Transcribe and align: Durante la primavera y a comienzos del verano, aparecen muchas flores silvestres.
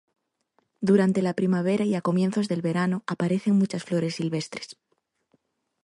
Durante 0.79 1.21
la 1.21 1.35
primavera 1.35 1.85
y 1.85 1.93
a 1.93 2.01
comienzos 2.01 2.47
del 2.47 2.63
verano, 2.63 3.03
aparecen 3.05 3.53
muchas 3.55 3.83
flores 3.83 4.15
silvestres. 4.15 4.75